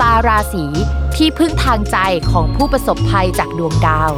[0.00, 0.64] ตาราศี
[1.16, 1.98] ที่พึ่งทางใจ
[2.30, 4.12] ของผู้ประสบภัยจากดวงดาว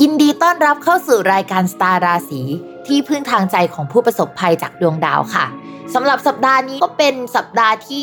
[0.00, 2.42] ยินดีต้อนรับเข้าสู่รายการสตาราศี
[2.86, 5.46] ที่พึ่งทางใจของผู้ประสบภัยจากดวงดาวค่ะ
[5.94, 8.02] สำหรับสัปดาห์นี้ก็เป็นสัปดาห์ที่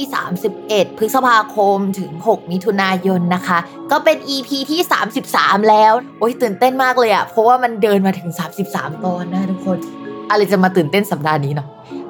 [0.50, 3.58] 31 พฤษภาคมถึง 6 มิถุนายนนะคะ
[3.92, 4.82] ก็เป็น EP ที่
[5.26, 8.30] 33 แล้ว โอ้ยตื่นเต้นมากเลยอะเพราะว่ามันเดินมาถึง
[8.68, 9.78] 33 ตอนนะทุกคน
[10.30, 11.68] อะไรจะมาตื่นเต้นสัปดาห์นี้เนาะ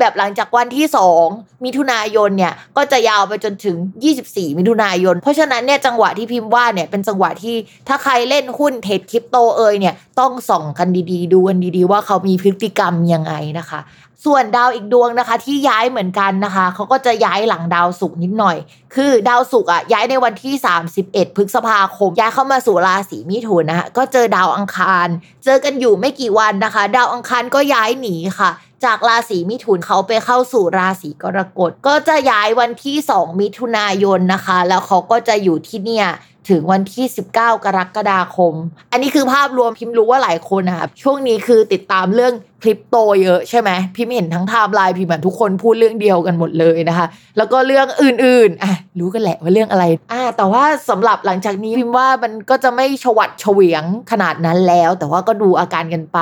[0.00, 0.86] แบบหลังจากวันที่
[1.24, 3.76] 2 มิถุนายนเนี่ยก็จะยาวไปจนถึง
[4.18, 7.54] 24 มิถุนายน เพราะฉะนั้นเนี่ยจังหวะที่พิมพ์ว่าเนี่ยเป็นจังหวะที่
[7.88, 13.80] ถ้าใครเล่นหุ้นเทรดคริปโตเอยเนี่ยต้องส่องกันดีๆ ดูกันดีๆ ว่าเขามีพฤติกรรมยังไงนะคะ
[14.28, 18.56] ส่วนดาวอีกดวงนะคะ ที่ย้ายเหมือนกันนะคะเขาก็จะย้ายหลังดาวศุกร์นิดหน่อย
[18.94, 20.54] คือดาวศุกร์อะย้ายในวันที่
[20.94, 25.08] 31 พฤษภาคม ย้ายเข้ามาสู่ราศีมิถุนนะคะก็เจอดาวอังคาร
[25.44, 28.50] เจอกันอยู่ไม่กี่วันนะคะ ดาวอังคารก็ย้ายหนีค่ะ
[28.84, 36.06] จากราศีมิถุนเขาไปเข้าสู่ราศีกรกฎก็จะย้ายวันที่ 2 มิถุนายนนะคะ แล้วเขาก็จะอยู่ที่เนี่ย
[36.50, 38.54] ถึงวันที่ 19 กรกฎาคม
[38.92, 42.32] อันนี้คือภาพรวมพิมพ์รู้ว่าหลายคนนะครับช่วงนี้คือติดตามเรื่อง
[42.62, 47.06] คริปโตเยอะใช่ไหมพิมพ์เห็นทั้งไทม์ไลน์พิมพ์เหมือนทุกคนพูดเรื่องเดียวกันหมดเลยนะคะ
[47.36, 56.18] แล้วก็เรื่องอื่นๆอะรู้กันแหละว่าเรื่องอะไรอ่าแต่ว่าสำหรับหลังจากนี้พิมพ์ว่ามันก็จะไม่ชวัดเฉวียงขนาดนั้นแล้ว แต่ว่าก็ดูอาการกันไป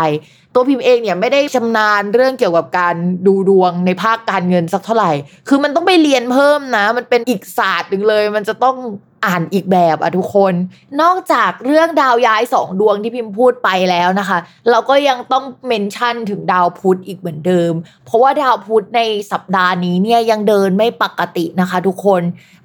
[0.54, 2.94] ตัวพิมพ์เองเนี่ยไม่ได้ชำนาญเรื่องเกี่ยวกับการ
[3.26, 5.12] ดูดวงในภาคการเงินสักเท่าไหร่
[5.48, 8.76] คือมันต้องไปเรียนเพิ่มนะ มันเป็นอีกศาสตร์หนึ่งเลย มันจะต้อง
[9.24, 10.54] อ่านอีกแบบอะทุกคน
[11.02, 14.38] นอกจากเรื่องดาวย้ายสองดวงที่พิมพ์พูดไปแล้วนะคะ
[14.70, 17.72] เราก็ยังต้องเมนชั่นถึงดาวพุธอีกเหมือนเดิม
[18.06, 19.00] เพราะว่าดาวพุธใน
[19.32, 22.22] สัปดาห์นี้เนี่ยยังเดินไม่ปกตินะคะ ทุกคน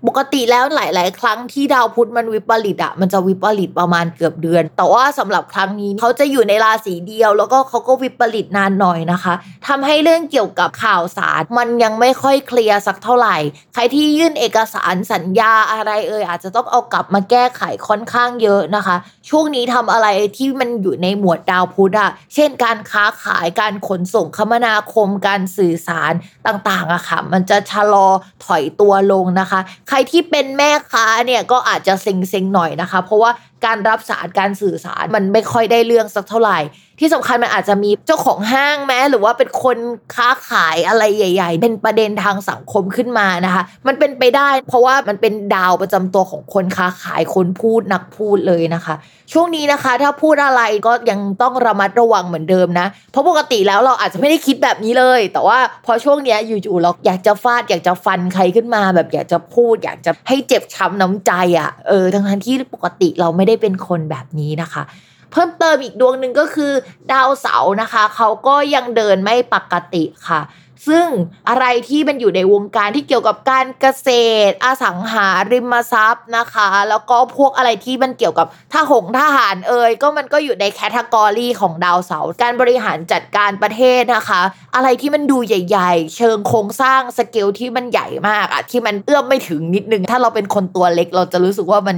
[0.07, 9.33] ปกติแล้วหลาย ๆ ครั้งที่ดาวพุธมันวิปริตอะมันจะวิปริตประมาณเกือบเดือน แต่ว่าสำหรับครั้งนี้เขาจะอยู่ในราศีเดียว แล้วก็เขาก็วิปริตนานหน่อยนะคะ
[9.67, 13.37] ทำให้เรื่องเกี่ยวกับข่าวสารมันยังไม่ค่อยเคลียร์สักเท่าไหร่
[13.73, 18.95] ใครที่ยื่นเอกสารสัญญาอะไรเอ่ยอาจจะจะต้องเอากลับมาแก้ไขค่อนข้างเยอะนะคะ
[19.29, 20.07] ช่วงนี้ทำอะไร
[20.37, 26.13] ที่มันอยู่ในหมวดดาวพุธอะเช่น การค้าขายการขนส่งคมนาคมการสื่อสาร
[26.47, 28.07] ต่างๆอะค่ะ มันจะชะลอ
[28.45, 29.59] ถอยตัวลงนะคะ
[29.89, 33.31] ใครที่เป็นแม่ค้าเนี่ยก็อาจจะเซ็งๆหน่อยนะคะ เพราะว่า
[33.65, 36.59] การรับสารการสื่อสารมันไม่ค่อยได้เรื่องสักเท่าไหร่
[36.99, 39.77] ที่สำคัญมันอาจจะมีเจ้าของห้างแม้หรือว่าเป็นคน
[40.15, 48.95] ค้าขายอะไรใหญ่ ๆ เป็นประเด็นทางสังคมขึ้นมานะคะ มันเป็นไปได้ เพราะว่ามันเป็นดาวประจำตัวของคนค้าขายคนพูดนักพูดเลยนะคะ
[49.33, 64.83] ช่วงนี้นะคะ ถ้าพูดอะไรก็ยังต้องระมัดระวังเหมือนเดิมนะ เพราะปกติแล้วเราอาจจะไม่ได้คิดแบบนี้เลย แต่ว่าพอช่วงเนี้ยอยู่ๆเราอยากจะฟาดอยากจะฟันใครขึ้นมา แบบอยากจะพูด อยากจะให้เจ็บช้ำน้ำใจอะ่ะเออทั้งที่ปกติเราไม่ได้เป็นคนแบบนี้นะคะ
[65.31, 66.73] เพิ่มเติมอีกดวงหนึ่งก็คือ
[67.11, 70.41] ดาวเสาร์นะคะ เขาก็ยังเดินไม่ปกติค่ะ
[70.87, 71.07] ซึ่ง
[71.49, 74.09] อะไรที่มันอยู่ในวงการที่เกี่ยวกับการเกษ
[74.49, 84.41] ตร อสังหาริมทรัพย์นะคะ แล้วก็พวกอะไรที่มันเกี่ยวกับทหงทหารเอ่ยก็มันก็อยู่ในแคตตากรีของดาวเสาร์การบริหารจัดการประเทศนะคะ
[84.75, 91.97] อะไรที่มันดูใหญ่ ๆ เชิงโครงสร้างสเกลที่มันใหญ่มากอะที่มันเอื้อมไม่ถึงนิดนึงถ้าเราเป็นคนตัวเล็กเราจะรู้สึกว่ามัน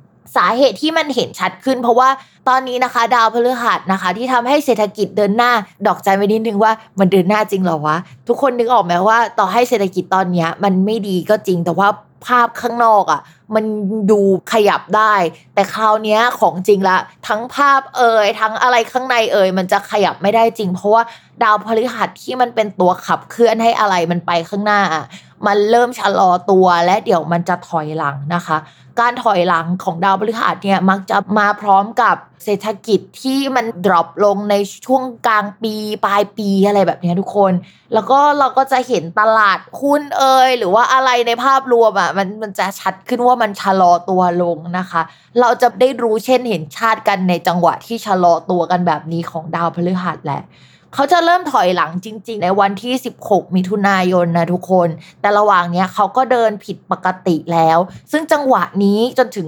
[0.35, 2.09] สาเหตุที่มันเห็นชัดขึ้น เพราะว่า
[2.49, 5.51] ตอนนี้นะคะ ดาวพฤหัสนะคะ ที่ทำให้เศรษฐกิจเดินหน้า
[5.87, 7.97] ดอกใจไว้นิดนึงว่ามันเดินหน้าจริงหรอวะ
[8.27, 11.89] ทุกคนนึกออกไหมว่า ต่อให้เศรษฐกิจตอนนี้มันไม่ดีก็จริงแต่ว่า
[12.25, 13.21] ภาพข้างนอกอะ่ะ
[13.55, 13.65] มัน
[14.11, 14.21] ดู
[14.53, 15.13] ขยับได้
[15.53, 16.97] แต่คราวนี้ของจริงละ
[17.27, 21.03] ทั้งภาพเอ่ยทั้งอะไรข้างในเอ่ยมันจะขยับไม่ได้จริง เพราะว่า
[21.43, 24.81] ดาวพฤหัสที่มันเป็นตัวขับเคลื่อนให้อะไรมันไปข้างหน้า
[25.47, 28.57] มันเริ่มชะลอตัวและเดี๋ยวมันจะถอยหลังนะคะ
[28.99, 32.15] การถอยหลังของดาวพฤหัสเนี่ยมักจะมาพร้อมกับ
[32.45, 34.55] เศรษฐกิจที่มันดรอปลงใน
[34.85, 35.73] ช่วงกลางปี
[36.05, 37.53] ปลายปีอะไรแบบนี้ทุกคน
[37.93, 45.01] แล้วก็เราก็จะเห็นตลาดหุ้นเอ่ยหรือว่าอะไรในภาพรวมอะมันมันจะชัดขึ้นว่ามันชะลอตัวลงนะคะ
[45.39, 50.41] เราจะได้รู้เช่นเห็นชาติกันในจังหวะที่ชะลอตัวกันแบบนี้ของดาวพฤหัสแหละ
[50.93, 52.93] เขาจะเริ่มถอยหลังจริง ๆ ในวันที่
[53.25, 54.89] 16 มิถุนายนนะทุกคน
[55.21, 57.77] แต่ระหว่างเนี้ยเขาก็เดินผิดปกติแล้ว
[58.11, 59.47] ซึ่งจังหวะนี้จนถึง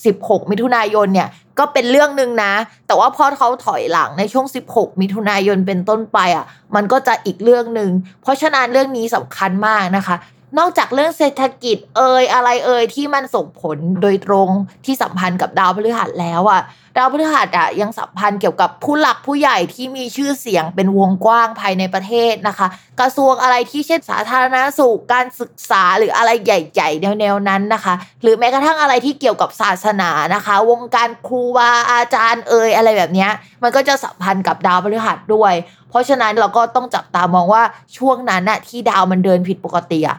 [0.00, 1.28] 16 มิถุนายนเนี่ย
[1.58, 2.54] ก็เป็นเรื่องหนึ่งนะ
[2.86, 7.90] แต่ว่าพอเขาถอยหลังในช่วง 16 มิถุนายนเป็นต้นไปอะ มันก็จะอีกเรื่องหนึ่ง
[8.22, 10.16] เพราะฉะนั้นเรื่องนี้สำคัญมากนะคะ
[10.58, 14.48] นอกจากเรื่องเศรษฐกิจเอ่ยอะไรเอ่ยที่มันส่งผลโดยตรง
[14.84, 16.62] ที่สัมพันธ์กับดาวพฤหัสแล้วอะ
[16.96, 22.66] ดาวพฤหัสอะยังสัมพันธ์เกี่ยวกับผู้หลักผู้ใหญ่ที่มีชื่อเสียงเป็นวงกว้างภายในประเทศนะคะ
[23.00, 33.28] กระทรวงอะไรที่เช่นสาธารณสุขการศึกษาหรืออะไรใหญ่ ๆ แนวๆนั้นนะคะ หรือแม้กระทั่งอะไรที่เกี่ยวกับศาสนานะคะ วงการครูบาอาจารย์เอ่ยอะไรแบบนี้
[33.62, 35.52] มันก็จะสัมพันธ์กับดาวพฤหัสด้วย
[35.90, 37.62] เพราะฉะนั้นเราก็ต้องจับตามองว่า
[37.98, 40.18] ช่วงนั้นน่ะที่ดาวมันเดินผิดปกติอะ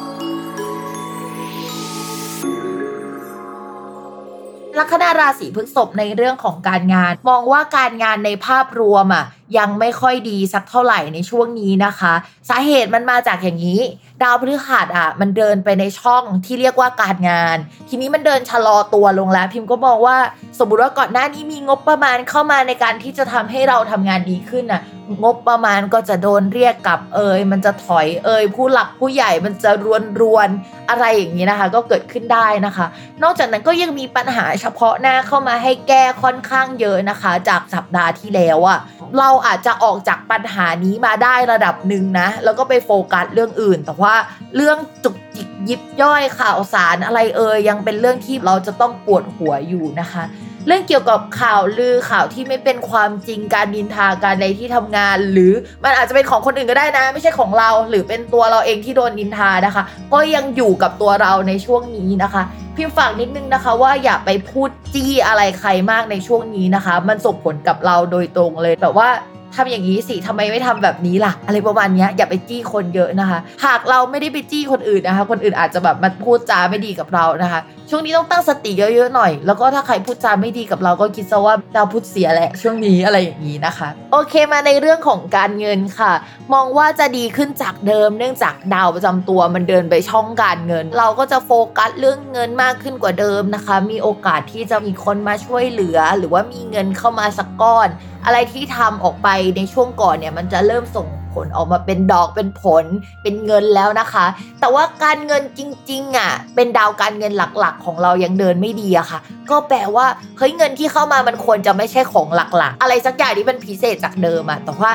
[4.79, 9.25] ลัคนาราศีพฤษภในเรื่องของการงาน มองว่าการงานในภาพรวมอะ
[9.57, 12.13] ยังไม่ค่อยดีสักเท่าไหร่ในช่วงนี้นะคะ
[12.49, 13.81] สาเหตุมันมาจากอย่างนี้
[14.21, 17.57] ดาวพฤหัสอะมันเดินไปในช่องที่เรียกว่าการงาน
[17.89, 20.17] ทีนี้มันเดินชะลอตัวลงแล้ว พิมพ์ก็มองว่า
[20.59, 24.81] สมมติว่าก่อนหน้านี้มีงบประมาณเข้ามาในการที่จะทำให้เราทำงานดีขึ้นน่ะ
[25.23, 30.49] งบประมาณก็จะโดนเรียกกลับเอยมันจะถอยเอยผู้หลักผู้ใหญ่มันจะรวนรวน
[30.89, 32.85] อะไรอย่างนี้นะคะ ก็เกิดขึ้นได้นะคะ
[33.23, 38.79] นอกจากนั้นก็ยังมีปัญหาเฉพาะหน้าเข้ามาให้แก้ค่อนข้างเยอะนะคะ จากสัปดาห์ที่แล้วอะ
[39.17, 44.15] เราอาจจะออกจากปัญหานี้มาได้ระดับหนึ่งนะ แล้วก็ไปโฟกัสเรื่องอื่น แต่ว่า
[44.55, 50.23] เรื่องจุกจิกยิบย่อยข่าวสารอะไรเอ่ยยังเป็นเรื่องที่เราจะต้องปวดหัวอยู่นะคะ
[50.67, 55.53] เรื่องเกี่ยวกับข่าวลือข่าวที่ไม่เป็นความจริงการดินทาการในที่ทำงาน หรือ
[55.83, 62.41] มันอาจจะเป็นของคนอื่นก็ได้นะ ไม่ใช่ของเรา หรือเป็นตัวเราเองที่โดนดินทานะคะ ก็ยังอยู่กับตัวเราในช่วงนี้นะคะ
[62.75, 69.09] พิมพ์ฝากนิดนึงนะคะว่าอย่าไปพูดจี้อะไรใครมากในช่วงนี้นะคะ มันส่งผลกับเราโดยตรงเลยแบบว่า
[69.55, 77.59] ทำอย่างนี้สิทำไมไม่ทำแบบนี้ล่ะ อะไรประมาณนี้อย่าไปจี้คนเยอะนะคะ หากเราไม่ได้ไปจี้คนอื่นนะคะ คนอื่นอาจจะแบบมาพูดจาไม่ดีกับเรานะคะ
[77.93, 86.13] ช่วงนี้ต้องตั้งสติเยอะๆหน่อย แล้วก็ถ้าใครพูดจาไม่ดีกับเราก็คิดซะว่าดาวพุธเสียแหละ ช่วงนี้อะไรอย่างนี้นะคะ โอเคมาในเรื่องของการเงินค่ะ
[86.53, 97.87] มองว่าจะดีขึ้นจากเดิม เนื่องจากดาวประจำตัวมันเดินไปช่องการเงิน เราก็จะโฟกัสเรื่องเงินมากขึ้นกว่าเดิมนะคะ มีโอกาสที่จะมีคนมาช่วยเหลือ หรือว่ามีเงินเข้ามาสักก้อน
[98.25, 102.85] อะไรที่ทำออกไปในช่วงก่อนเนี่ยมันจะเริ่มส่ง ผลออกมาเป็นดอกเป็นผล
[103.21, 104.25] เป็นเงินแล้วนะคะ
[104.59, 105.61] แต่ว่าการเงินจ
[105.91, 109.19] ริงๆอะเป็นดาวการเงินหลักๆ ของเรายังเดินไม่ดีอะค่ะ
[109.49, 110.05] ก็แปลว่า
[110.37, 114.91] เฮ้ยเงินที่เข้ามามันควรจะไม่ใช่ของหลักๆ อะไรสักอย่างที่มันพิเศษจากเดิมอะแต่ว่า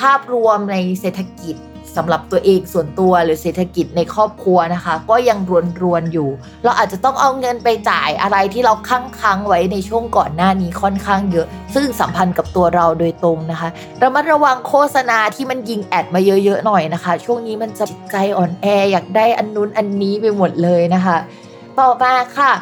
[0.00, 1.56] ภาพรวมในเศรษฐกิจ
[1.96, 6.28] สำหรับตัวเองส่วนตัวหรือเศรษฐกิจในครอบครัวนะคะ ก็ยังรวนรวนอยู่
[6.64, 13.68] เราอาจจะต้องเอาเงินไปจ่ายอะไรที่เราค้างค้างไว้ในช่วงก่อนหน้านี้ค่อนข้างเยอะ ซึ่งสัมพันธ์กับตัวเราโดยตรงนะคะ
[14.02, 21.16] ระมัดระวังโฆษณาที่มันยิงแอดมาเยอะๆหน่อยนะคะ ช่วงนี้มันจะจิตใจอ่อนแออยากได้อันนู้นอันนี้ไปหมดเลยนะคะ
[21.78, 22.52] ต่อมาค่ะ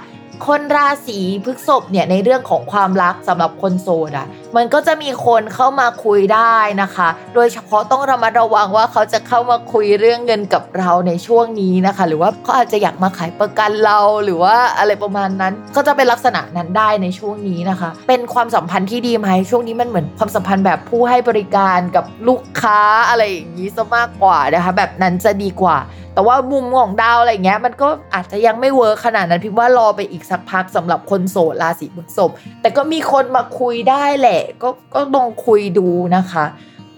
[0.46, 4.26] คนราศีพฤษภเนี่ยในเรื่องของความรักสำหรับคนโสดอะ
[4.56, 25.76] มันก็จะมีคนเข้ามาคุยได้นะคะ โดยเฉพาะต้องระมัดระวังว่าเขาจะเข้ามาคุยเรื่องเงินกับเราในช่วงนี้นะคะ หรือว่าเขาอาจจะอยากมาขายประกันเราหรือว่าอะไรประมาณนั้น ก็จะเป็นลักษณะนั้นได้ในช่วงนี้นะคะ เป็นความสัมพันธ์ที่ดีไหมช่วงนี้มันเหมือนความสัมพันธ์แบบผู้ให้บริการกับลูกค้าอะไรอย่างนี้ซะมากกว่านะคะ แบบนั้นจะดีกว่า
[26.18, 36.44] แต่ว่ามุมของดาวอะไรเงี้ยมันก็อาจจะยังไม่เวิร์คขนาดนั้นพิมว่ารอไปอีกสักพักสำหรับคนโสดราศีพฤษภแต่ก็มีคนมาคุยได้แหละ ก็ก็ลองคุยดูนะคะ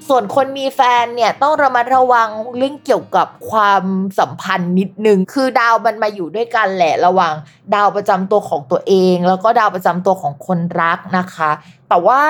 [0.09, 3.85] ส่วนคนมีแฟนเนี่ยต้องระมัดระวังเรื่องเกี่ยวกับความ
[4.19, 7.35] สัมพันธ์นิดนึง คือดาวมันมาอยู่ด้วยกันแหละระหว่าง
[7.75, 11.51] ดาวประจำตัวของตัวเอง แล้วก็ดาวประจำตัวของคนรักนะคะ
[11.89, 12.21] แต่ว่า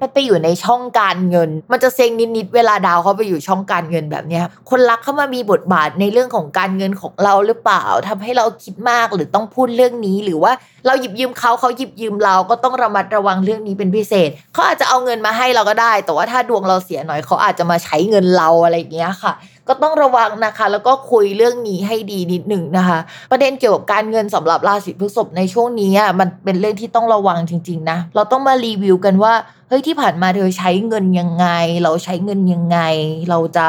[0.00, 10.52] มันไปอยู่ในช่องการเงิน มันจะเซ็งนิดๆเวลาดาวเขาไปอยู่ช่องการเงินแบบเนี้ยคนรักเข้ามามีบทบาทในเรื่องของการเงินของเราหรือเปล่าทำให้เราคิดมากหรือต้องพูดเรื่องนี้ หรือว่า
[10.86, 19.32] เราหยิบยืมเขาเขาหยิบยืมเราก็ต้องระมัดระวังเรื่องนี้เป็นพิเศษเขาอาจจะเอาเงินมาให้เราก็ได้ แต่ว่าถ้าดวงเราเสียหน่อยเขาอาจจะมาใช้เงินเราอะไรอย่างเงี้ยค่ะ
[19.68, 22.98] ก็ต้องระวังนะคะ แล้วก็คุยเรื่องนี้ให้ดีนิดหนึ่งนะคะ
[23.30, 29.34] ประเด็นเกี่ยวกับการเงินสำหรับราศีพฤษภในช่วงนี้อะมันเป็นเรื่องที่ต้องระวังจริง ๆ นะ เราต้องมารีวิวกันว่า
[29.68, 31.46] เฮ้ยที่ผ่านมาเธอใช้เงินยังไง
[31.82, 32.78] เราใช้เงินยังไง
[33.30, 33.66] เราจะ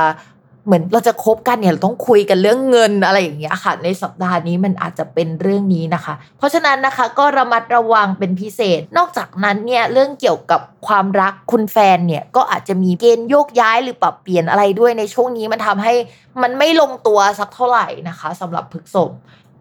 [0.70, 15.94] เหมือนเราจะคบกันเนี่ยเราต้องคุยกันเรื่องเงินอะไรอย่างเงี้ยค่ะในสัปดาห์นี้มันอาจจะเป็นเรื่องนี้นะคะ เพราะฉะนั้นนะคะก็ระมัดระวังเป็นพิเศษ นอกจากนั้นเนี่ยเรื่องเกี่ยวกับความรักคุณแฟนเนี่ยก็อาจจะมีเกณฑ์โยกย้ายหรือปรับเปลี่ยนอะไรด้วยในช่วงนี้มันทำให้
[16.42, 19.12] มันไม่ลงตัวสักเท่าไหร่นะคะสำหรับพฤกษภ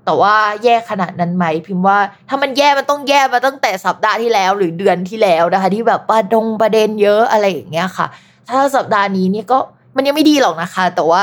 [0.04, 1.98] แต่ว่าแย่ขนาดนั้นไหมพิมพ์ว่า
[2.28, 8.06] ถ้ามันแย่มันต้องแย่มาตั้งแต่สัปดาห์ที่แล้วหรือเดือนที่แล้วนะคะ ที่แบบประดงประเด็นเยอะอะไรอย่างเงี้ยค่ะ
[8.48, 9.58] ถ้าสัปดาห์นี้นี่ก็
[9.98, 11.22] มันยังไม่ดีหรอกนะคะ แต่ว่า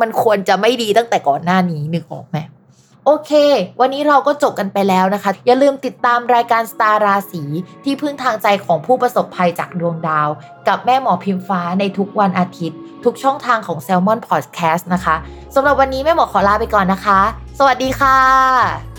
[0.00, 2.38] มันควรจะไม่ดีตั้งแต่ก่อนหน้านี้นึกออกไหม
[3.06, 3.32] โอเค
[3.80, 7.42] วันนี้เราก็จบกันไปแล้วนะคะ อย่าลืมติดตามรายการสตาร์ราศี
[7.84, 10.28] ที่พึ่งทางใจของผู้ประสบภัยจากดวงดาว
[10.68, 15.14] กับแม่หมอพิมฟ้าในทุกวันอาทิตย์ ทุกช่องทางของ Salmon Podcast นะคะ
[15.54, 17.20] สำหรับวันนี้แม่หมอขอลาไปก่อนนะคะ
[17.58, 18.91] สวัสดีค่ะ